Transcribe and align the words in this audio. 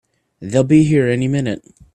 They'll 0.39 0.63
be 0.63 0.83
here 0.85 1.07
any 1.07 1.27
minute! 1.27 1.61